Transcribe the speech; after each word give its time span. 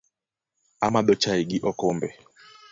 Amadho 0.85 1.13
chai 1.21 1.41
gi 1.49 1.57
okombe 1.69 2.07